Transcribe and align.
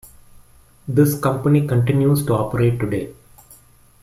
This 0.87 1.15
company 1.19 1.67
continues 1.67 2.25
to 2.25 2.33
operate 2.33 2.79
today. 2.79 3.13